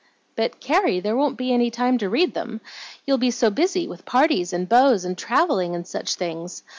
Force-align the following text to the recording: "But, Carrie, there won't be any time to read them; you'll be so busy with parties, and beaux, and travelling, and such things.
"But, 0.35 0.59
Carrie, 0.59 0.99
there 0.99 1.15
won't 1.15 1.37
be 1.37 1.53
any 1.53 1.69
time 1.69 1.99
to 1.99 2.09
read 2.09 2.33
them; 2.33 2.59
you'll 3.05 3.19
be 3.19 3.29
so 3.29 3.51
busy 3.51 3.87
with 3.87 4.03
parties, 4.03 4.51
and 4.51 4.67
beaux, 4.67 4.97
and 5.05 5.15
travelling, 5.15 5.75
and 5.75 5.85
such 5.87 6.15
things. 6.15 6.63